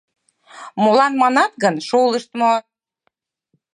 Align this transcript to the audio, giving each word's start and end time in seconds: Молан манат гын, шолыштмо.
Молан 0.83 1.13
манат 1.21 1.53
гын, 1.63 1.75
шолыштмо. 1.87 2.51